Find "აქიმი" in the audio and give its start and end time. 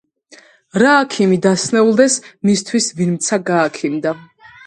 1.01-1.37